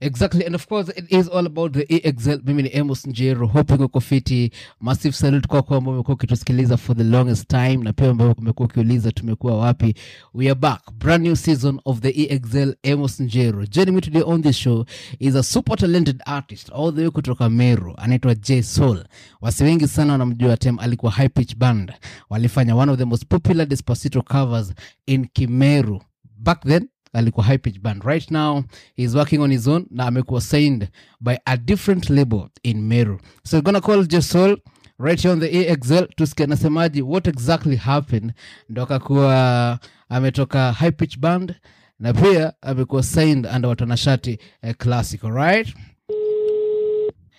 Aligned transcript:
Exactly, 0.00 0.44
and 0.44 0.54
of 0.54 0.66
course 0.68 0.90
it 0.90 1.06
is 1.10 1.26
all 1.28 1.46
about 1.46 1.72
the 1.72 1.86
EXL. 1.86 2.44
Mimi 2.44 2.62
ni 2.64 2.70
Amos 2.72 3.06
Njero, 3.06 3.46
hoping 3.48 3.78
uko 3.82 4.00
fiti. 4.00 4.50
Massive 4.80 5.14
salute 5.16 5.48
kwako 5.48 5.74
ambao 5.76 5.94
umekuwa 5.94 6.14
ukitusikiliza 6.14 6.76
for 6.76 6.96
the 6.96 7.04
longest 7.04 7.48
time, 7.48 7.76
na 7.76 7.92
pia 7.92 8.10
ambao 8.10 8.32
umekuwa 8.32 8.68
ukiuliza 8.68 9.12
tumekuwa 9.12 9.56
wapi. 9.58 9.94
We 10.34 10.46
are 10.46 10.54
back, 10.54 10.92
brand 10.98 11.26
new 11.26 11.36
season 11.36 11.80
of 11.84 12.00
the 12.00 12.08
EXL. 12.10 12.74
Amos 12.92 13.20
Njero 13.20 13.66
joining 13.66 13.94
me 13.94 14.00
today 14.00 14.22
on 14.26 14.42
this 14.42 14.56
show 14.56 14.84
is 15.18 15.34
a 15.34 15.42
super 15.42 15.76
talented 15.78 16.22
artist 16.26 16.70
all 16.72 16.92
the 16.94 17.00
way 17.00 17.10
kutoka 17.10 17.50
Meru, 17.50 17.94
anaitwa 17.96 18.34
J 18.34 18.62
Soul. 18.62 19.04
Wasi 19.40 19.64
wengi 19.64 19.88
sana 19.88 20.12
wanamjua 20.12 20.56
tem, 20.56 20.78
alikuwa 20.78 21.12
High 21.12 21.28
Pitch 21.28 21.56
Band, 21.56 21.92
walifanya 22.30 22.76
one 22.76 22.92
of 22.92 22.98
the 22.98 23.04
most 23.04 23.26
popular 23.28 23.66
Despacito 23.66 24.22
covers 24.22 24.72
in 25.06 25.26
Kimeru 25.32 26.02
back 26.38 26.62
then 26.64 26.88
alikuwa 27.18 27.46
high 27.46 27.58
pitch 27.58 27.80
band. 27.80 28.02
Right 28.04 28.30
now 28.30 28.64
he's 28.96 29.14
working 29.14 29.40
on 29.40 29.50
his 29.52 29.66
own 29.68 29.86
na 29.90 30.06
amekuwa 30.06 30.40
signed 30.40 30.88
by 31.20 31.36
a 31.44 31.56
different 31.56 32.10
label 32.10 32.48
in 32.62 32.80
meru. 32.82 33.20
So 33.44 33.56
we're 33.56 33.62
gonna 33.64 33.80
call 33.80 34.06
jesol 34.06 34.56
right 34.98 35.20
here 35.22 35.32
on 35.32 35.40
the 35.40 35.70
axl 35.72 36.06
tusikia 36.16 36.44
anasemaji 36.44 37.02
what 37.02 37.26
exactly 37.26 37.76
happened. 37.76 38.32
Ndo 38.68 38.82
akakuwa 38.82 39.78
ametoka 40.08 40.72
high 40.72 40.90
pitch 40.92 41.18
band 41.18 41.54
na 41.98 42.12
pia 42.12 42.52
amekuwa 42.62 43.02
signed 43.02 43.46
under 43.46 43.68
watanashati 43.70 44.38
eh, 44.62 44.74
classic 44.78 45.24
alright? 45.24 45.74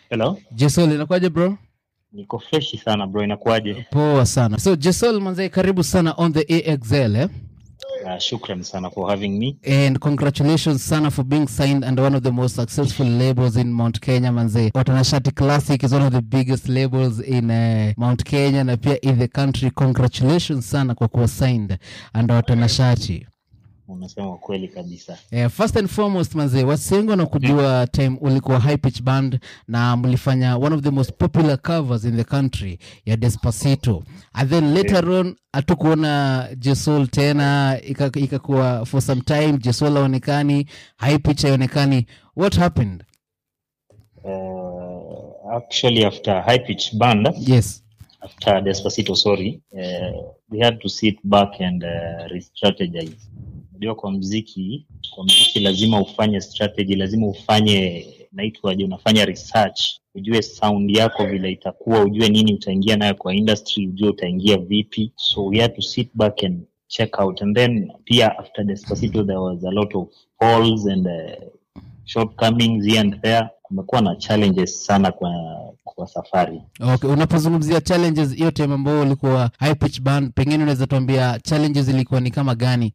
Hello, 0.10 0.38
jesol 0.52 0.92
inakuwaje 0.92 1.30
bro? 1.30 1.58
Niko 2.14 2.40
freshi 2.40 2.78
sana 2.78 3.08
bro, 3.08 3.24
inakuwaje? 3.24 3.86
poa 3.92 4.26
sana. 4.26 4.60
So 4.60 4.76
jesol 4.76 5.22
manzai 5.22 5.50
karibu 5.50 5.84
sana 5.84 6.14
on 6.18 6.34
the 6.34 6.72
axl 6.74 7.16
eh? 7.16 7.30
Uh, 8.08 8.18
shukran 8.20 8.64
sana 8.64 8.90
for 8.90 9.10
having 9.10 9.38
me. 9.38 9.58
and 9.66 10.00
congratulations 10.00 10.82
sana 10.82 11.12
for 11.12 11.24
being 11.26 11.46
signed 11.48 11.84
under 11.84 12.04
one 12.04 12.16
of 12.16 12.24
the 12.24 12.32
most 12.32 12.56
successful 12.56 13.06
labels 13.06 13.58
in 13.58 13.74
mount 13.74 14.00
kenya 14.00 14.32
manze. 14.32 14.72
Watanashati 14.74 15.32
classic 15.36 15.84
is 15.84 15.92
one 15.92 16.06
of 16.06 16.14
the 16.14 16.22
biggest 16.22 16.70
labels 16.70 17.20
in 17.20 17.52
uh, 17.52 17.92
mount 17.98 18.24
kenya 18.24 18.64
na 18.64 18.78
pia 18.78 18.96
in 19.02 19.20
the 19.20 19.28
country. 19.28 19.72
Congratulations 19.72 20.66
sana 20.70 20.96
kwa 20.96 21.08
kuwa 21.08 21.28
signed 21.28 21.78
under 22.16 22.36
watanashati 22.36 23.28
Unasema 23.88 24.38
kweli 24.38 24.68
kabisa. 24.68 25.18
Uh, 25.32 25.48
first 25.48 25.78
and 25.78 25.88
foremost 25.88 26.36
manze 26.36 26.64
wasiwengi 26.64 27.10
wanakujua 27.10 27.88
time 27.88 28.18
ulikuwa 28.22 28.60
high 28.60 28.78
pitch 28.78 29.02
band 29.02 29.40
na 29.68 29.98
mlifanya 29.98 30.58
one 30.58 30.76
of 30.76 30.82
the 30.82 30.90
most 30.90 31.12
popular 31.14 31.58
covers 31.62 32.04
in 32.06 32.18
the 32.18 32.24
country 32.24 32.80
ya 33.06 33.18
despacito. 33.18 34.04
And 34.34 34.50
then 34.50 34.74
later 34.74 35.10
on 35.10 35.36
hatukuona 35.54 36.48
jesol 36.58 37.08
tena 37.08 37.78
ika- 37.88 38.20
ikakuwa 38.20 38.86
for 38.86 39.02
some 39.02 39.22
time 39.22 39.58
jesol 39.58 39.98
aonekani 39.98 40.68
high 40.98 41.18
pitch 41.18 41.42
haionekani. 41.42 42.08
What 42.36 42.56
happened? 42.58 43.04
Uh, 44.24 45.56
actually 45.56 46.06
after 46.06 46.42
high 46.42 46.60
pitch 46.60 46.94
band, 46.96 47.30
yes. 47.38 47.84
after 48.22 48.62
Despacito, 48.64 49.16
sorry, 49.16 49.62
uh, 49.74 50.34
we 50.50 50.60
had 50.60 50.80
to 50.82 50.90
sit 50.90 51.18
back 51.24 51.62
and 51.62 51.84
uh, 51.84 52.28
re-strategize. 52.32 53.16
Unajua 53.78 53.96
kwa 53.96 54.12
mziki, 54.12 54.86
kwa 55.16 55.24
mziki 55.26 55.60
lazima 55.60 56.02
ufanye 56.02 56.42
strategy, 56.42 56.96
lazima 56.96 57.28
ufanye 57.28 58.08
naitwaje, 58.32 58.86
unafanya 58.86 59.26
research, 59.26 59.82
ujue 60.16 60.42
sound 60.42 60.92
yako 60.98 61.26
vile 61.26 61.52
itakuwa, 61.52 62.02
ujue 62.04 62.30
nini 62.30 62.54
utaingia 62.54 62.98
nayo 62.98 63.16
kwa 63.16 63.36
industry, 63.36 63.88
ujue 63.88 64.10
utaingia 64.10 64.58
vipi. 64.58 65.12
So 65.16 65.46
we 65.46 65.60
had 65.60 65.76
to 65.76 65.82
sit 65.82 66.10
back 66.14 66.44
and 66.44 66.62
check 66.88 67.20
out 67.20 67.42
and 67.42 67.56
then 67.56 67.92
pia 68.04 68.40
after 68.40 68.66
Despacito 68.66 69.24
there 69.24 69.40
was 69.40 69.64
a 69.64 69.72
lot 69.72 69.98
of 69.98 70.08
falls 70.40 70.86
and 70.88 71.08
uh, 71.08 71.82
shortcomings 72.06 72.86
here 72.86 73.00
and 73.02 73.22
there. 73.22 73.50
Kumekuwa 73.62 74.02
na 74.02 74.16
challenges 74.16 74.86
sana 74.86 75.12
kwa 75.12 75.32
kwa 75.84 76.08
safari. 76.08 76.62
okay 76.94 77.10
unapozungumzia 77.10 77.82
challenges 77.82 78.36
hiyo 78.36 78.52
time 78.52 78.92
ulikuwa 79.02 79.52
high 79.60 79.76
pitch 79.76 80.02
band 80.02 80.34
pengine 80.34 80.58
unaweza 80.64 80.88
tuambia 80.88 81.40
challenges 81.44 81.88
ilikuwa 81.90 82.20
ni 82.22 82.32
kama 82.32 82.56
gani 82.56 82.94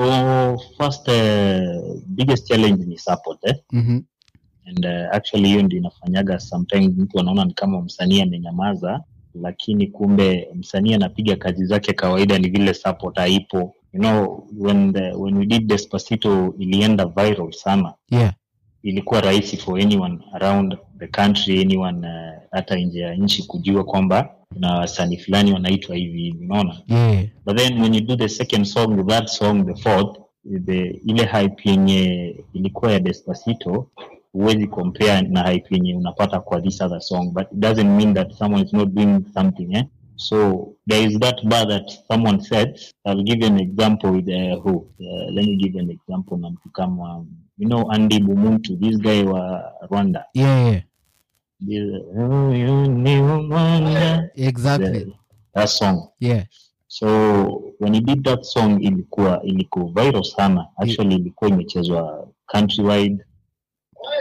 Oh, 0.00 0.56
first 0.78 1.08
uh, 1.08 1.98
biggest 2.06 2.46
challenge 2.46 2.86
ni 2.86 2.98
support 2.98 3.38
eh? 3.42 3.54
mm-hmm. 3.72 3.98
and 4.66 4.86
uh, 4.86 5.16
actually 5.16 5.48
hiyo 5.48 5.62
ndio 5.62 5.78
inafanyaga 5.78 6.40
sometimes 6.40 6.96
mtu 6.96 7.20
anaona 7.20 7.44
ni 7.44 7.54
kama 7.54 7.82
msanii 7.82 8.22
amenyamaza 8.22 9.00
lakini 9.34 9.86
kumbe 9.86 10.48
msanii 10.54 10.94
anapiga 10.94 11.36
kazi 11.36 11.64
zake 11.64 11.92
kawaida 11.92 12.38
ni 12.38 12.48
vile 12.50 12.74
support 12.74 13.16
haipo 13.16 13.74
you 13.92 14.00
know 14.00 14.48
when 14.58 14.92
the, 14.92 15.12
when 15.12 15.36
we 15.36 15.46
did 15.46 15.66
Despacito 15.66 16.54
ilienda 16.58 17.06
viral 17.06 17.52
sana 17.52 17.94
yeah 18.10 18.34
ilikuwa 18.82 19.20
rahisi 19.20 19.56
for 19.56 19.80
anyone 19.80 20.18
around 20.32 20.76
the 20.98 21.06
country 21.06 21.60
anyone 21.60 22.06
uh, 22.08 22.42
hata 22.50 22.76
nje 22.76 23.00
ya 23.00 23.14
nchi 23.14 23.42
kujua 23.42 23.84
kwamba 23.84 24.34
kuna 24.54 24.74
wasanii 24.74 25.16
fulani 25.16 25.52
wanaitwa 25.52 25.96
hivi 25.96 26.34
unaona? 26.40 26.76
Yeah. 26.88 27.24
But 27.46 27.56
then 27.56 27.80
when 27.80 27.94
you 27.94 28.00
do 28.00 28.16
the 28.16 28.28
second 28.28 28.64
song 28.64 29.06
that 29.06 29.28
song 29.28 29.66
the 29.66 29.74
fourth 29.82 30.18
the 30.64 31.00
ile 31.06 31.24
hype 31.24 31.70
yenye 31.70 32.36
ilikuwa 32.52 32.92
ya 32.92 33.00
despacito 33.00 33.86
huwezi 34.32 34.66
compare 34.66 35.20
na 35.28 35.50
hype 35.50 35.74
yenye 35.74 35.94
unapata 35.96 36.40
kwa 36.40 36.60
this 36.60 36.80
other 36.80 37.00
song. 37.00 37.32
But 37.32 37.42
it 37.52 37.58
doesn't 37.58 37.96
mean 37.96 38.14
that 38.14 38.32
someone 38.32 38.64
is 38.64 38.72
not 38.72 38.88
doing 38.88 39.20
something 39.34 39.74
eh? 39.76 39.84
so 40.16 40.72
there 40.86 41.04
is 41.04 41.18
that 41.20 41.44
bar 41.48 41.64
that 41.68 41.88
someone 42.10 42.40
said 42.40 42.76
i'll 43.06 43.22
give 43.22 43.38
you 43.40 43.46
an 43.46 43.60
example 43.60 44.10
with 44.10 44.28
uh, 44.28 44.58
who? 44.60 44.84
Uh, 45.00 45.30
let 45.32 45.44
me 45.44 45.56
give 45.56 45.74
you 45.74 45.80
an 45.80 45.90
example 45.90 46.36
na 46.38 46.50
mtu 46.50 46.68
kama 46.72 47.16
um, 47.16 47.26
you 47.58 47.68
know 47.68 47.90
andy 47.90 48.18
bumuntu 48.20 48.76
this 48.76 48.98
guy 48.98 49.22
wa 49.22 49.72
rwanda. 49.90 50.24
Yeah 50.34 50.66
yeah 50.66 50.82
You 51.60 52.04
exactly. 54.34 55.04
The- 55.04 55.12
that 55.54 55.68
song. 55.68 56.08
Yeah. 56.20 56.44
So 56.88 57.74
when 57.78 57.94
he 57.94 58.00
did 58.00 58.24
that 58.24 58.44
song 58.44 58.80
ilikuwa 58.82 59.42
ilikuwa 59.42 59.84
viral 60.04 60.24
sana. 60.24 60.66
Actually 60.76 61.14
ilikuwa 61.14 61.50
imechezwa 61.50 62.28
countrywide 62.46 63.24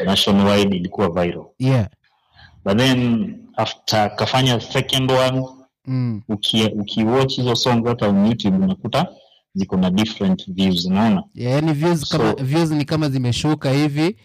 nationwide 0.06 0.76
ilikuwa 0.76 1.10
viral. 1.10 1.46
Yeah. 1.60 1.88
But 2.66 2.78
then 2.78 3.34
after 3.58 4.16
kafanya 4.16 4.60
second 4.60 5.12
one 5.12 5.48
mm. 5.86 6.22
uki, 6.30 6.70
hizo 7.28 7.56
songs 7.56 7.88
hata 7.88 8.08
on 8.08 8.26
youtube 8.26 8.58
unakuta 8.58 9.08
ziko 9.54 9.78
na 9.78 9.90
different 9.90 10.52
views 10.52 10.86
unaona? 10.86 11.24
Yeah, 11.34 11.54
yani 11.54 11.74
views 11.74 12.10
kama 12.10 12.32
So- 12.32 12.44
views 12.44 12.72
ni 12.72 12.86
kama 12.86 13.10
zimeshuka 13.10 13.72
hivi 13.72 14.18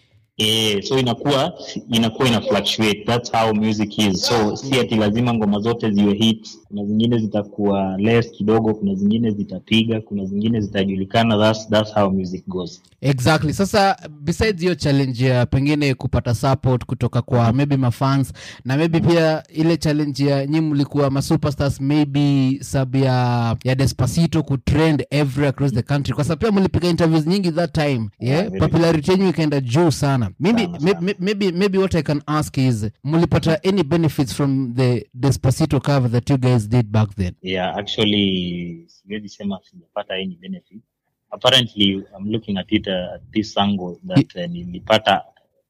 Eh, 0.43 0.83
so 0.83 0.99
inakuwa 0.99 1.53
inakuwa 1.91 2.29
ina 2.29 2.41
fluctuate. 2.41 3.05
That's 3.07 3.33
how 3.33 3.55
music 3.55 3.99
is. 3.99 4.21
So 4.27 4.57
si 4.57 4.81
ati 4.81 4.95
lazima 4.95 5.35
ngoma 5.35 5.59
zote 5.61 5.91
ziwe 5.91 6.15
hit. 6.15 6.49
Kuna 6.69 6.85
zingine 6.85 7.19
zitakuwa 7.19 7.97
less 7.99 8.31
kidogo 8.31 8.75
kuna 8.75 8.95
zingine 8.95 9.31
zitapiga 9.31 10.01
kuna 10.01 10.25
zingine 10.25 10.61
zitajulikana. 10.61 11.39
That's, 11.39 11.69
that's 11.69 11.95
how 11.95 12.11
music 12.11 12.49
goes. 12.49 12.83
Exactly. 13.01 13.53
Sasa 13.53 13.97
besides 14.21 14.61
hiyo 14.61 14.75
challenge 14.75 15.27
ya 15.27 15.47
pengine 15.47 15.95
kupata 15.95 16.35
support 16.35 16.85
kutoka 16.85 17.23
kwa 17.23 17.53
maybe 17.53 17.77
mafans 17.77 18.33
na 18.65 18.77
maybe 18.77 19.01
pia 19.01 19.43
ile 19.55 19.77
challenge 19.77 20.27
ya 20.27 20.47
nyi 20.47 20.61
mlikuwa 20.61 21.11
masuperstars 21.11 21.81
maybe 21.81 22.59
sub 22.63 22.97
ya 22.97 23.57
ya 23.65 23.75
despacito 23.75 24.43
kutrend 24.43 25.07
every 25.11 25.47
across 25.47 25.73
the 25.73 25.83
country. 25.83 26.15
Kwa 26.15 26.25
sababu 26.25 26.41
pia 26.41 26.53
mlipiga 26.61 26.89
interviews 26.89 27.27
nyingi 27.27 27.51
that 27.53 27.73
time. 27.73 28.09
Yeah, 28.21 28.33
Yeah, 28.43 28.53
popularity 28.59 29.11
yenyu 29.11 29.29
ikaenda 29.29 29.61
juu 29.61 29.91
sana 29.91 30.31
maybe, 30.41 30.62
Sana, 30.62 30.81
sana. 30.81 31.00
may- 31.00 31.15
maybe, 31.19 31.53
maybe 31.53 31.78
what 31.78 31.94
i 31.94 32.03
can 32.03 32.22
ask 32.26 32.59
is 32.59 32.87
mulipata 33.04 33.59
any 33.65 33.82
benefits 33.82 34.34
from 34.34 34.75
the 34.75 35.06
despacito 35.15 35.81
cover 35.81 36.10
that 36.10 36.31
you 36.31 36.38
guys 36.38 36.69
did 36.69 36.87
back 36.93 37.15
then? 37.16 37.34
Yeah 37.43 37.76
actually 37.78 38.84
siwezi 38.87 39.28
sema 39.28 39.59
sijapata 39.70 40.15
any 40.15 40.37
benefit. 40.41 40.82
Apparently 41.31 42.03
I'm 42.19 42.31
looking 42.31 42.59
at 42.59 42.72
it 42.72 42.87
uh, 42.87 43.15
at 43.15 43.22
this 43.32 43.56
angle 43.59 43.97
that 44.06 44.37
uh, 44.37 44.47
nilipata 44.50 45.22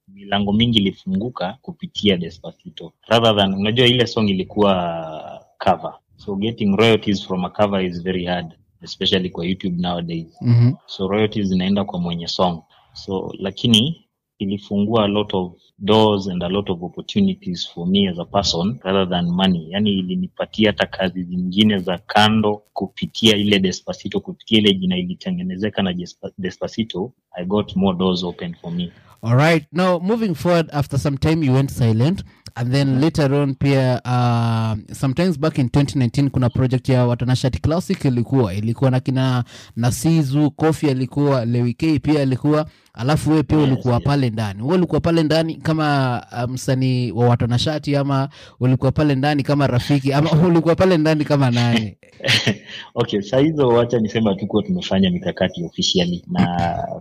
milango 0.09 0.53
mingi 0.53 0.79
ilifunguka 0.79 1.59
kupitia 1.63 2.17
Despacito. 2.17 2.93
Rather 3.09 3.37
than 3.37 3.55
unajua 3.55 3.87
ile 3.87 4.07
song 4.07 4.29
ilikuwa 4.29 5.45
cover. 5.59 5.95
So 6.17 6.37
getting 6.37 6.77
royalties 6.77 7.27
from 7.27 7.45
a 7.45 7.51
cover 7.51 7.85
is 7.85 8.03
very 8.03 8.25
hard 8.27 8.55
especially 8.83 9.31
kwa 9.31 9.47
YouTube 9.47 9.77
nowadays. 9.83 10.27
Mm-hmm. 10.41 10.73
so 10.87 11.09
royalties 11.09 11.47
zinaenda 11.49 11.85
kwa 11.85 12.01
mwenye 12.01 12.27
song. 12.29 12.63
So 12.93 13.35
lakini 13.39 14.02
ilifungua 14.43 15.05
a 15.05 15.09
lot 15.09 15.37
of 15.37 15.53
doors 15.79 16.29
and 16.29 16.43
a 16.45 16.49
lot 16.49 16.73
of 16.73 16.83
opportunities 16.83 17.69
for 17.75 17.87
me 17.89 18.09
as 18.09 18.19
a 18.19 18.25
person 18.25 18.79
rather 18.83 19.09
than 19.09 19.31
money. 19.31 19.67
Yani 19.71 19.91
ilinipatia 19.91 20.71
hata 20.71 20.87
kazi 20.87 21.23
zingine 21.23 21.79
za 21.79 21.99
kando 21.99 22.63
kupitia 22.73 23.37
ile 23.37 23.59
despacito 23.59 24.21
kupitia 24.21 24.59
ile 24.59 24.75
jina 24.75 24.97
ilitengenezeka 24.97 25.83
na 25.83 25.93
Despa- 25.93 26.33
despacito 26.39 27.13
i 27.33 27.45
got 27.45 27.77
more 27.77 27.99
doors 27.99 28.25
open 28.25 28.55
for 28.55 28.73
me. 28.73 28.93
All 29.23 29.37
right. 29.37 29.65
Now, 29.73 30.01
moving 30.01 30.35
forward, 30.35 30.69
after 30.73 30.99
some 30.99 31.17
time 31.17 31.47
you 31.47 31.53
went 31.55 31.71
silent, 31.71 32.25
and 32.57 32.73
then 32.73 33.01
later 33.01 33.35
on 33.35 33.55
pia 33.55 34.01
uh, 34.05 34.95
sometimes 34.95 35.39
back 35.39 35.59
in 35.59 35.69
2019 35.69 36.31
kuna 36.31 36.51
project 36.51 36.89
ya 36.89 37.07
Watanashati 37.07 37.59
Classic 37.61 38.05
ilikuwa 38.05 38.55
ilikuwa 38.55 38.91
na 38.91 39.01
kina 39.01 39.45
Nasizu, 39.77 40.51
Kofi 40.51 40.91
alikuwa, 40.91 41.45
Lewi 41.45 41.75
pia 42.03 42.23
alikuwa, 42.23 42.67
alafu 42.95 43.31
wewe 43.31 43.43
pia 43.43 43.59
ulikuwa 43.59 43.95
yes. 43.95 44.03
pale 44.05 44.31
ndani. 44.31 44.63
Wewe 44.63 44.75
ulikuwa 44.75 45.01
pale 45.01 45.23
ndani 45.23 45.55
kama 45.55 46.23
msanii 46.49 46.83
msanii 46.83 47.13
wa 47.13 47.29
watanashati 47.29 47.97
ama 47.97 48.29
ulikuwa 48.61 48.93
pale 48.93 49.15
ndani 49.15 49.43
kama 49.43 49.67
rafiki 49.67 50.13
ama 50.13 50.31
ulikuwa 50.49 50.75
pale 50.75 50.99
ndani 50.99 51.25
kama 51.25 51.51
nani? 51.51 51.97
Okay 52.95 53.21
saa 53.21 53.39
hizo 53.39 53.69
wacha 53.69 53.99
nisema 53.99 54.35
tukuwa 54.35 54.63
tumefanya 54.63 55.11
mikakati 55.11 55.65
officially 55.65 56.25
na 56.31 56.47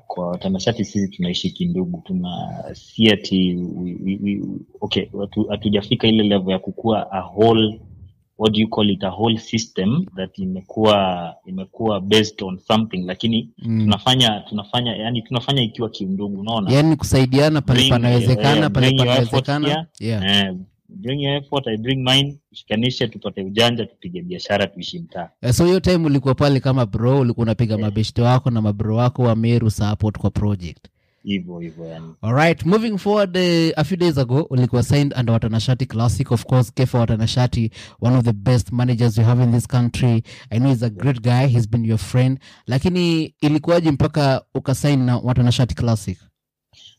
kwa 0.07 0.27
watanashati 0.27 0.85
sisi 0.85 1.07
tunaishi 1.07 1.49
kindugu. 1.49 2.03
Tuna 2.05 2.29
si 2.73 3.11
ati 3.11 3.59
okay 4.81 5.05
hatujafika 5.49 6.07
ile 6.07 6.23
level 6.23 6.51
ya 6.51 6.59
kukua 6.59 7.11
a 7.11 7.21
whole 7.21 7.81
what 8.37 8.53
do 8.53 8.59
you 8.59 8.67
call 8.69 8.89
it 8.89 9.03
a 9.03 9.09
whole 9.09 9.37
system 9.37 10.05
that 10.15 10.39
imekuwa 10.39 11.35
imekuwa 11.45 12.01
based 12.01 12.41
on 12.41 12.57
something 12.59 13.03
lakini 13.05 13.49
mm. 13.57 13.79
tunafanya 13.83 14.39
tunafanya 14.49 14.95
yani 14.95 15.21
tunafanya 15.21 15.61
ikiwa 15.61 15.89
kiundugu 15.89 16.39
unaona 16.39 16.71
yani 16.71 16.95
kusaidiana 16.95 17.61
pale 17.61 17.89
panawezekana 17.89 18.65
eh, 18.65 18.71
pale 18.71 18.91
panawezekana 18.91 19.85
yeah. 19.99 20.25
eh, 20.47 20.55
bring 20.89 21.21
your 21.23 21.33
effort 21.35 21.67
i 21.67 21.77
bring 21.77 21.97
mine 22.09 22.37
tushikanishe 22.49 23.07
tupate 23.07 23.41
ujanja 23.43 23.85
tupige 23.85 24.21
biashara 24.21 24.67
tuishi 24.67 24.99
mtaa 24.99 25.29
Eh, 25.41 25.53
so 25.53 25.65
hiyo 25.65 25.79
time 25.79 26.05
ulikuwa 26.05 26.35
pale 26.35 26.59
kama 26.59 26.85
bro 26.85 27.19
ulikuwa 27.19 27.43
unapiga 27.43 27.75
Yeah. 27.75 27.85
mabeshto 27.89 28.23
wako 28.23 28.49
na 28.49 28.61
mabro 28.61 28.95
wako 28.95 29.21
wa 29.23 29.35
meru 29.35 29.71
support 29.71 30.17
kwa 30.17 30.29
project 30.31 30.85
hivyo 31.23 31.59
hivyo 31.59 31.85
yani. 31.85 32.13
Alright 32.21 32.65
moving 32.65 32.97
forward 32.97 33.37
uh, 33.37 33.71
a 33.79 33.83
few 33.83 33.97
days 33.97 34.17
ago 34.17 34.41
ulikuwa 34.49 34.83
signed 34.83 35.13
under 35.19 35.33
watanashati 35.33 35.85
classic 35.85 36.31
of 36.31 36.45
course 36.45 36.73
kefa 36.73 36.99
watanashati 36.99 37.71
one 38.01 38.17
of 38.17 38.25
the 38.25 38.33
best 38.33 38.71
managers 38.71 39.17
you 39.17 39.23
have 39.23 39.43
in 39.43 39.51
this 39.51 39.67
country. 39.67 40.23
I 40.49 40.59
know 40.59 40.69
he's 40.69 40.83
a 40.83 40.89
great 40.89 41.21
guy 41.21 41.47
he's 41.47 41.69
been 41.69 41.85
your 41.85 41.99
friend. 41.99 42.39
Lakini 42.67 43.23
ilikuwaje 43.41 43.91
mpaka 43.91 44.45
ukasign 44.55 44.99
na 44.99 45.17
watanashati 45.17 45.75
classic? 45.75 46.17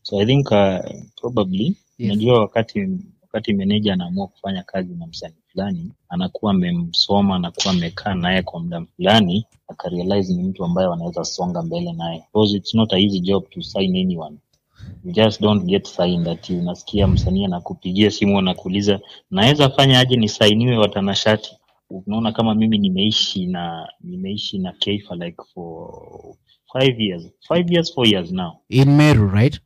So 0.02 0.20
i 0.20 0.26
think 0.26 0.50
uh, 0.50 0.78
probably 1.20 1.76
Yes. 1.98 2.10
Najua 2.10 2.40
wakati 2.40 2.88
wakati 3.22 3.52
meneja 3.54 3.92
anaamua 3.92 4.26
kufanya 4.28 4.62
kazi 4.62 4.94
na 4.94 5.06
msanii 5.06 5.41
fulani 5.52 5.92
anakuwa 6.08 6.52
amemsoma 6.52 7.36
anakuwa 7.36 7.74
amekaa 7.74 8.14
naye 8.14 8.42
kwa 8.42 8.60
muda 8.60 8.82
fulani 8.96 9.46
akarealize 9.68 10.34
ni 10.34 10.42
mtu 10.42 10.64
ambaye 10.64 10.88
wanaweza 10.88 11.24
songa 11.24 11.62
mbele 11.62 11.92
naye. 11.92 12.18
Because 12.32 12.56
it's 12.56 12.74
not 12.74 12.92
a 12.92 12.98
easy 12.98 13.20
job 13.20 13.48
to 13.50 13.62
sign 13.62 13.96
anyone. 13.96 14.36
You 15.04 15.12
just 15.12 15.40
don't 15.40 15.64
get 15.64 15.86
signed 15.86 16.28
ati 16.28 16.54
unasikia 16.54 17.06
msanii 17.06 17.44
anakupigia 17.44 18.10
simu 18.10 18.38
anakuuliza 18.38 19.00
naweza 19.30 19.70
fanya 19.70 19.98
aje 20.00 20.16
nisainiwe 20.16 20.76
watanashati? 20.76 21.56
Unaona 21.90 22.32
kama 22.32 22.54
mimi 22.54 22.78
nimeishi 22.78 23.46
na 23.46 23.88
nimeishi 24.00 24.58
na 24.58 24.72
Keifa 24.72 25.14
like 25.14 25.42
for 25.54 25.90
five 26.72 27.00
years 27.00 27.28
five 27.48 27.70
years 27.72 27.94
four 27.94 28.08
years 28.08 28.32
now. 28.32 28.52
In 28.68 28.90
meru 28.96 29.28
right? 29.30 29.60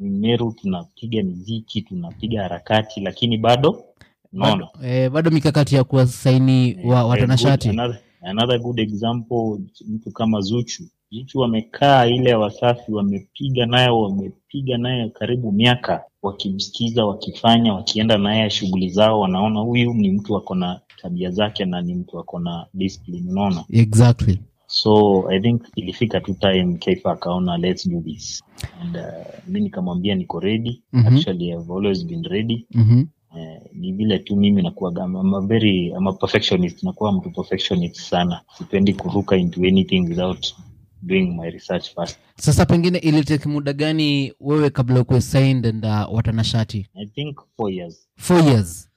Meru 0.00 0.52
tunapiga 0.52 1.22
miziki 1.22 1.82
tunapiga 1.82 2.42
harakati 2.42 3.00
lakini 3.00 3.36
bado 3.38 3.84
bado, 4.32 4.68
eh, 4.84 5.10
bado 5.10 5.30
mikakati 5.30 5.74
ya 5.74 5.84
kuwasaini 5.84 6.76
wa 6.84 7.00
Eh, 7.00 7.08
watanashati. 7.08 7.68
another, 7.68 7.98
another 8.22 8.58
good 8.60 8.78
example 8.80 9.58
mtu 9.88 10.10
kama 10.10 10.40
Zuchu. 10.40 10.82
Zuchu 11.12 11.38
wamekaa 11.38 12.06
ile 12.06 12.34
Wasafi 12.34 12.92
wamepiga 12.92 13.66
naye 13.66 13.88
wamepiga 13.88 14.78
naye 14.78 15.08
karibu 15.08 15.52
miaka 15.52 16.04
wakimsikiza 16.22 17.04
wakifanya 17.06 17.74
wakienda 17.74 18.18
naye 18.18 18.50
shughuli 18.50 18.88
zao 18.90 19.20
wanaona 19.20 19.60
huyu 19.60 19.94
ni 19.94 20.10
mtu 20.10 20.36
ako 20.36 20.54
na 20.54 20.80
tabia 21.02 21.30
zake 21.30 21.64
na 21.64 21.82
ni 21.82 21.94
mtu 21.94 22.18
ako 22.18 22.38
na 22.38 22.66
discipline 22.74 23.30
unaona? 23.30 23.64
Exactly. 23.70 24.40
So 24.66 25.24
i 25.30 25.40
think 25.40 25.62
ilifika 25.76 26.20
tu 26.20 26.34
time 26.34 26.74
Keifa 26.78 27.12
akaona 27.12 27.56
let's 27.58 27.88
do 27.88 28.00
this. 28.00 28.42
And 28.82 28.96
uh, 28.96 29.02
mi 29.46 29.60
nikamwambia 29.60 30.14
niko 30.14 30.40
ready. 30.40 30.82
Mhm. 30.92 31.06
actually 31.16 31.52
I've 31.52 31.72
always 31.72 32.06
been 32.06 32.24
ready. 32.24 32.66
Mm-hmm. 32.74 33.06
Eh, 33.36 33.60
ni 33.72 33.92
vile 33.92 34.18
tu 34.18 34.36
mimi 34.36 34.62
nakuwa 34.62 34.92
I'm 34.92 35.34
a 35.34 35.40
very 35.40 35.86
I'm 35.86 36.06
a 36.08 36.12
perfectionist 36.12 36.82
nakuwa 36.82 37.12
mtu 37.12 37.30
perfectionist 37.30 37.96
sana. 38.00 38.40
Sipendi 38.58 38.92
kuruka 38.92 39.36
into 39.36 39.60
anything 39.60 40.00
without 40.08 40.54
doing 41.02 41.36
my 41.40 41.50
research 41.50 41.94
first. 41.94 42.18
Sasa 42.36 42.66
pengine 42.66 42.98
ilitake 42.98 43.48
muda 43.48 43.72
gani 43.72 44.32
wewe 44.40 44.70
kabla 44.70 45.00
ukuwe 45.00 45.20
signed 45.20 45.66
and 45.66 45.84
uh, 45.84 46.14
watanashati? 46.14 46.86
I 47.02 47.06
think 47.06 47.38
four 47.56 47.70
years. 47.72 48.08
Four 48.16 48.40
years 48.44 48.89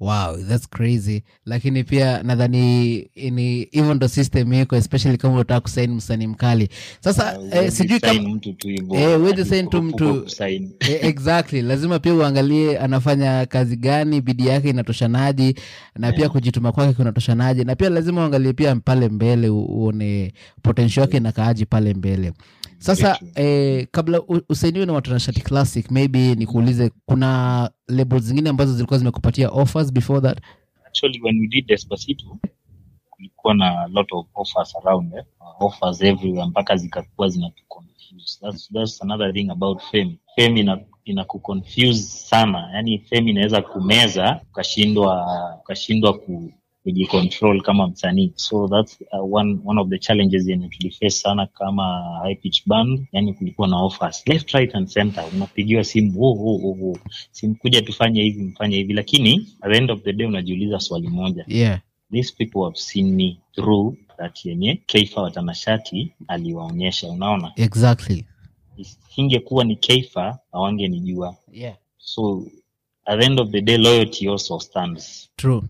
wow 0.00 0.36
that's 0.48 0.68
crazy. 0.68 1.22
Lakini 1.46 1.84
pia 1.84 2.22
nadhani 2.22 2.96
ni 3.30 3.68
hivyo 3.72 3.94
ndo 3.94 4.08
system 4.08 4.52
iko 4.52 4.76
especially 4.76 5.16
kama 5.18 5.34
unataka 5.34 5.60
kusain 5.60 5.90
msanii 5.94 6.26
mkali. 6.26 6.68
Sasa 7.00 7.38
Uh, 7.38 7.54
eh, 7.56 7.70
sijui 7.72 8.00
tu 8.00 8.06
Eh, 8.94 9.20
mtu- 9.82 10.24
eh, 10.80 10.98
exactly. 11.04 11.62
Lazima 11.62 11.98
pia 11.98 12.14
uangalie 12.14 12.78
anafanya 12.78 13.46
kazi 13.46 13.76
gani 13.76 14.20
bidii 14.20 14.46
yake 14.46 14.70
inatoshanaji 14.70 15.54
na 15.96 16.10
pia 16.12 16.20
Yeah. 16.20 16.32
kujituma 16.32 16.72
kwake 16.72 16.92
kunatoshanaji 16.92 17.64
na 17.64 17.76
pia 17.76 17.90
lazima 17.90 18.20
uangalie 18.20 18.52
pia 18.52 18.76
pale 18.76 19.08
mbele 19.08 19.48
uone 19.48 20.32
potential 20.62 21.00
yake 21.02 21.16
inakaaji 21.16 21.66
pale 21.66 21.94
mbele 21.94 22.32
sasa 22.84 23.18
eh, 23.34 23.86
kabla 23.90 24.20
u- 24.22 24.40
usainiwe 24.48 24.86
na 24.86 24.92
watanashati 24.92 25.40
classic 25.40 25.90
maybe 25.90 26.34
nikuulize 26.34 26.90
kuna 27.06 27.70
label 27.88 28.20
zingine 28.20 28.50
ambazo 28.50 28.72
zilikuwa 28.72 28.98
zimekupatia 28.98 29.50
offers 29.50 29.92
before 29.92 30.20
that? 30.20 30.38
Actually 30.86 31.20
when 31.22 31.40
we 31.40 31.46
did 31.46 31.66
Despacito 31.66 32.38
kulikuwa 33.10 33.54
na 33.54 33.86
lot 33.86 34.16
of 34.16 34.26
offers 34.34 34.76
around 34.76 35.12
eh? 35.14 35.24
offers 35.60 36.02
everywhere 36.02 36.46
mpaka 36.46 36.76
zikakuwa 36.76 37.28
zinatuconfuse 37.28 38.38
that's, 38.40 38.72
that's 38.72 39.02
another 39.02 39.32
thing 39.32 39.50
about 39.50 39.82
fame 39.82 40.18
fame 40.36 40.60
ina 40.60 40.80
inakuconfuse 41.04 42.02
sana. 42.02 42.70
Yani 42.74 42.98
fame 42.98 43.30
inaweza 43.30 43.62
kumeza 43.62 44.40
ukashindwa 44.50 45.26
ukashindwa 45.60 46.18
ku 46.18 46.52
kujicontrol 46.84 47.62
kama 47.62 47.88
msanii. 47.88 48.32
So 48.36 48.68
that's 48.68 48.98
uh, 49.12 49.34
one, 49.34 49.58
one 49.64 49.80
of 49.80 49.88
the 49.88 49.98
challenges 49.98 50.48
yenye 50.48 50.68
tuliface 50.68 51.10
sana 51.10 51.46
kama 51.46 52.18
high 52.22 52.34
pitch 52.34 52.62
band 52.66 53.06
yani 53.12 53.34
kulikuwa 53.34 53.68
na 53.68 53.76
offers. 53.76 54.26
Left 54.26 54.50
right 54.50 54.74
and 54.74 54.88
center. 54.88 55.24
Unapigiwa 55.34 55.84
simu 55.84 56.22
oh, 56.24 56.32
oh, 56.32 56.60
oh, 56.64 56.90
oh. 56.90 56.96
simkuja 57.30 57.82
tufanye 57.82 58.22
hivi 58.22 58.42
mfanye 58.44 58.76
hivi. 58.76 58.92
Lakini 58.92 59.48
at 59.60 59.72
the 59.72 59.76
end 59.78 59.90
of 59.90 60.02
the 60.02 60.12
day 60.12 60.26
unajiuliza 60.26 60.80
swali 60.80 61.08
moja. 61.08 61.44
Yeah. 61.48 61.80
These 62.12 62.34
people 62.38 62.64
have 62.64 62.76
seen 62.76 63.14
me 63.14 63.38
through 63.54 63.96
that 64.16 64.44
yenye 64.44 64.82
Keifa 64.86 65.22
watanashati 65.22 66.12
aliwaonyesha 66.28 67.08
unaona? 67.08 67.52
Exactly. 67.56 68.24
Isingekuwa 68.76 69.64
ni 69.64 69.76
Keifa 69.76 70.38
hawangenijua. 70.52 71.36
Yeah. 71.52 71.76
So 71.98 72.46
at 73.04 73.20
the 73.20 73.26
end 73.26 73.40
of 73.40 73.50
the 73.50 73.60
day 73.60 73.76
loyalty 73.76 74.28
also 74.28 74.58
stands. 74.60 75.30
True 75.36 75.62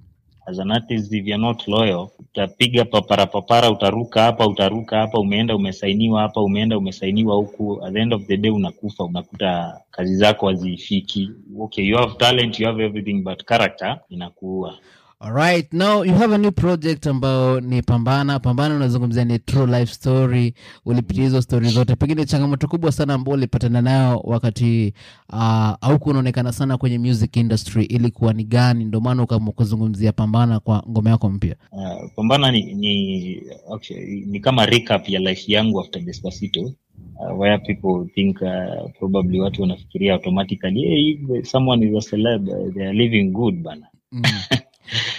as 0.47 0.59
an 0.59 0.71
artist 0.71 1.13
if 1.13 1.27
you're 1.27 1.39
not 1.41 1.69
loyal. 1.69 2.11
Utapiga 2.21 2.85
papara 2.85 3.27
papara 3.27 3.71
utaruka 3.71 4.23
hapa 4.23 4.47
utaruka 4.47 4.99
hapa 4.99 5.19
umeenda 5.19 5.57
umesainiwa 5.57 6.21
hapa 6.21 6.43
umeenda 6.43 6.79
umesainiwa 6.79 7.37
huku. 7.37 7.85
At 7.87 7.93
the 7.93 8.01
end 8.01 8.13
of 8.15 8.27
the 8.27 8.37
day 8.37 8.51
unakufa 8.51 9.05
unakuta 9.05 9.81
kazi 9.91 10.17
zako 10.17 10.49
hazifiki 10.49 11.31
okay 11.61 11.85
you 11.87 11.97
have 11.97 12.15
talent 12.15 12.61
you 12.61 12.67
have 12.67 12.85
everything 12.85 13.23
but 13.23 13.45
character 13.45 14.01
inakuua 14.09 14.79
Alright, 15.21 15.73
now 15.73 16.03
you 16.03 16.13
have 16.13 16.33
a 16.33 16.39
new 16.39 16.51
project 16.51 17.07
ambayo 17.07 17.61
ni 17.61 17.83
Pambana. 17.83 18.39
Pambana 18.41 18.75
unazungumzia 18.77 19.25
ni 19.25 19.39
true 19.39 19.67
life 19.67 19.93
story, 19.95 20.55
ulipitia 20.85 21.23
hizo 21.25 21.43
stori 21.43 21.69
zote. 21.69 21.97
Pengine 21.97 22.25
changamoto 22.27 22.69
kubwa 22.69 22.93
sana 22.93 23.15
ambao 23.15 23.35
ulipatana 23.35 23.83
nayo 23.83 24.21
wakati 24.25 24.95
uh, 25.33 25.73
auku 25.81 26.05
kunaonekana 26.05 26.53
sana 26.53 26.77
kwenye 26.79 26.99
music 26.99 27.37
industry 27.37 27.85
ilikuwa 27.85 28.33
ni 28.33 28.45
gani? 28.45 28.85
Ndio 28.85 29.01
maana 29.01 29.23
ukaamua 29.23 29.53
kuzungumzia 29.53 30.13
Pambana 30.13 30.61
kwa 30.61 30.85
ngoma 30.91 31.11
yako 31.11 31.31
mpya. 31.31 31.57
Uh, 31.73 32.11
pambana 32.17 32.53
ni, 32.53 32.75
ni 32.75 33.43
okay, 33.69 34.25
ni 34.27 34.41
kama 34.41 34.67
recap 34.67 35.09
ya 35.09 35.21
life 35.21 35.53
yangu 35.53 35.81
after 35.81 36.03
Despacito 36.03 36.61
uh, 36.63 37.41
where 37.41 37.59
people 37.59 38.13
think 38.15 38.37
uh, 38.43 38.91
probably 38.99 39.41
watu 39.41 39.63
wanafikiria 39.63 40.13
automatically 40.15 40.81
hey, 40.81 41.19
if 41.39 41.47
someone 41.49 41.87
is 41.87 42.07
a 42.07 42.11
celeb 42.11 42.47
they 42.75 42.85
are 42.85 42.93
living 42.93 43.25
good 43.31 43.55
bana 43.63 43.87
Mm. 44.13 44.23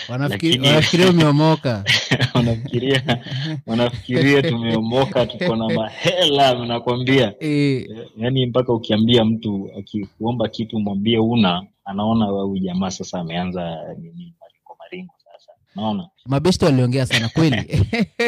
Wanafikiria 0.10 1.10
umeomoka. 1.10 1.84
wanafikiria 2.34 3.24
wanafikiria 3.66 4.42
tumeomoka 4.42 5.26
tuko 5.26 5.56
na 5.56 5.70
mahela 5.70 6.66
nakwambia 6.66 7.34
e. 7.46 7.90
yaani 8.18 8.46
mpaka 8.46 8.74
ukiambia 8.74 9.26
mtu 9.26 9.70
akikuomba 9.80 10.48
kitu 10.48 10.80
mwambie 10.80 11.18
una 11.20 11.64
anaona 11.86 12.26
huyu 12.26 12.58
jamaa 12.64 12.92
sasa 12.92 13.20
ameanza 13.20 13.78
nini 13.98 14.34
maringo 14.42 14.76
maringo 14.80 15.14
sasa 15.24 15.52
naona 15.76 16.10
mabeshto 16.26 16.66
waliongea 16.66 17.06
sana 17.06 17.30
kweli. 17.30 17.86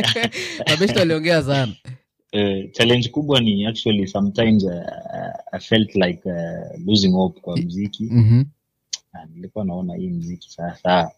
mabeshto 0.69 0.99
waliongea 0.99 1.43
sana. 1.43 1.73
uh, 2.33 2.71
challenge 2.71 3.09
kubwa 3.09 3.39
ni 3.41 3.65
actually 3.65 4.07
sometimes 4.07 4.63
uh, 4.63 4.71
I 5.51 5.59
felt 5.59 5.95
like 5.95 6.21
uh, 6.29 6.85
losing 6.87 7.11
hope 7.11 7.39
kwa 7.41 7.57
mziki 7.57 8.03
Mhm. 8.03 8.43
Nilikuwa 9.35 9.65
naona 9.65 9.95
hii 9.95 10.07
mziki 10.09 10.49
sasa 10.51 11.11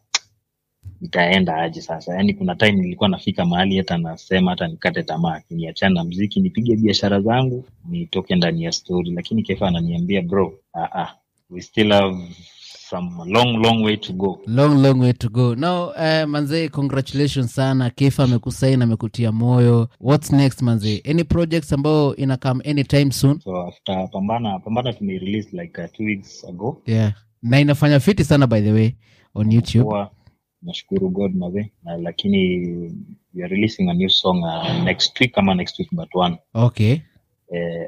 itaenda 1.02 1.56
aje 1.58 1.82
sasa? 1.82 2.14
Yaani 2.16 2.34
kuna 2.34 2.56
time 2.56 2.72
nilikuwa 2.72 3.10
nafika 3.10 3.46
mahali 3.46 3.78
hata 3.78 3.98
nasema 3.98 4.52
hata 4.52 4.68
nikate 4.68 5.04
tamaa. 5.04 5.42
Niachane 5.50 5.96
na 5.96 6.04
mziki 6.04 6.40
nipige 6.40 6.76
biashara 6.76 7.22
zangu 7.22 7.66
nitoke 7.90 8.36
ndani 8.36 8.64
ya 8.64 8.72
story. 8.72 9.12
Lakini 9.12 9.44
kefa 9.44 9.68
ananiambia 9.68 10.22
bro 10.22 10.54
ah, 10.74 11.00
ah, 11.02 11.16
we 11.50 11.62
still 11.62 11.92
have 11.92 12.18
some 12.90 13.10
long 13.26 13.62
long 13.62 13.84
way 13.84 13.98
to 13.98 14.14
go. 14.14 14.40
Long 14.48 14.82
long 14.82 15.00
way 15.00 15.14
to 15.14 15.30
go. 15.30 15.56
Now 15.56 15.90
uh, 15.90 16.26
manzee 16.28 16.70
congratulations 16.70 17.56
sana. 17.56 17.90
Kefa 17.90 18.24
amekusaini, 18.24 18.84
amekutia 18.84 19.32
moyo. 19.32 19.88
What's 20.00 20.32
next 20.32 20.62
manzee 20.62 21.02
any 21.10 21.24
projects 21.24 21.74
ambao 21.74 22.16
ina 22.16 22.38
come 22.38 22.64
anytime 22.70 23.12
soon? 23.12 23.40
So 23.40 23.68
after 23.68 24.10
pambana 24.12 24.60
pambana 24.60 24.94
tumerelease 24.94 25.50
like 25.62 25.82
uh, 25.82 25.88
two 25.94 26.04
weeks 26.04 26.44
ago. 26.44 26.82
Yeah. 26.86 27.14
Na 27.44 27.60
inafanya 27.60 28.00
fiti 28.00 28.24
sana 28.24 28.48
by 28.48 28.62
the 28.62 28.72
way 28.72 28.96
on 29.36 29.52
youtube. 29.52 29.84
Poa, 29.90 30.10
nashukuru 30.62 31.10
god 31.10 31.36
maze 31.36 31.72
na 31.84 31.98
lakini 31.98 32.58
we 33.34 33.44
are 33.44 33.56
releasing 33.56 33.90
a 33.90 33.94
new 33.94 34.10
song 34.10 34.44
uh, 34.44 34.84
next 34.84 35.20
week 35.20 35.38
ama 35.38 35.56
next 35.56 35.80
week 35.80 35.90
but 35.92 36.10
one. 36.16 36.38
Okay. 36.54 37.02
Eh, 37.52 37.88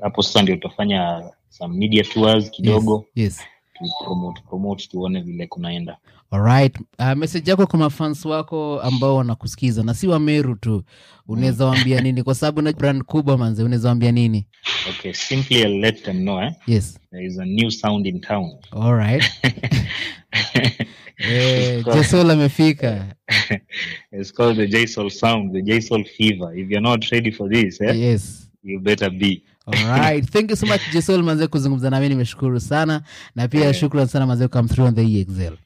hapo 0.00 0.22
sasa 0.22 0.42
ndio 0.42 0.56
tutafanya 0.56 1.30
some 1.48 1.78
media 1.78 2.04
tours 2.04 2.50
kidogo. 2.50 3.04
Yes, 3.14 3.38
yes. 3.38 3.46
tu 3.78 4.04
promote 4.04 4.42
promote 4.48 4.86
tuone 4.86 5.20
vile 5.20 5.46
kunaenda. 5.46 5.96
Alright. 6.30 6.78
Uh, 6.98 7.12
message 7.12 7.50
yako 7.50 7.66
kwa 7.66 7.78
mafans 7.78 8.24
wako 8.24 8.80
ambao 8.80 9.16
wanakusikiza 9.16 9.82
na 9.82 9.94
si 9.94 10.08
wameru 10.08 10.54
tu. 10.54 10.82
Unaweza 11.28 11.66
waambia 11.66 12.00
nini? 12.00 12.22
Kwa 12.22 12.34
sababu 12.34 12.62
na 12.62 12.72
brand 12.72 13.02
kubwa 13.02 13.38
manze 13.38 13.62
unaweza 13.62 13.88
waambia 13.88 14.12
nini? 14.12 14.46
Okay 14.90 15.12
simply 15.12 15.60
I'll 15.60 15.80
let 15.80 16.02
them 16.02 16.16
know 16.20 16.42
eh? 16.42 16.52
yes. 16.66 16.98
There 17.10 17.26
is 17.26 17.38
a 17.38 17.44
new 17.44 17.70
sound 17.70 18.06
in 18.06 18.20
town. 18.20 18.50
Alright. 18.72 19.24
Eh, 21.18 21.63
jesol 21.92 22.30
amefika. 22.30 23.06
It's 24.12 24.30
called 24.32 24.56
the 24.56 24.66
JSOL 24.66 25.10
sound 25.10 25.52
the 25.52 25.62
JSOL 25.62 26.08
fever. 26.08 26.54
If 26.54 26.68
you're 26.70 26.80
not 26.80 27.10
ready 27.10 27.30
for 27.30 27.48
this 27.48 27.80
eh? 27.80 27.92
yes. 27.92 28.46
you 28.62 28.80
better 28.80 29.10
be. 29.10 29.42
Alright 29.66 30.24
thank 30.30 30.50
you 30.50 30.56
so 30.56 30.66
much 30.66 30.80
jesol 30.92 31.22
manze 31.22 31.46
kuzungumza 31.46 31.90
nami 31.90 32.08
nimeshukuru 32.08 32.60
sana. 32.60 33.02
Na 33.34 33.48
pia 33.48 33.60
Yeah. 33.60 33.74
shukran 33.74 34.06
sana 34.06 34.26
manze 34.26 34.48
come 34.48 34.68
through 34.68 34.86
on 34.88 34.94
the 34.94 35.20
excel 35.20 35.56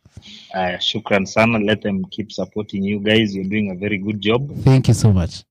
uh, 0.54 0.78
shukran 0.78 1.26
sana. 1.26 1.58
Let 1.58 1.82
them 1.82 2.04
keep 2.10 2.32
supporting 2.32 2.84
you 2.84 3.00
guys. 3.00 3.34
You're 3.34 3.48
doing 3.48 3.70
a 3.70 3.74
very 3.74 3.98
good 3.98 4.20
job. 4.20 4.50
Thank 4.64 4.88
you 4.88 4.94
so 4.94 5.12
much 5.12 5.44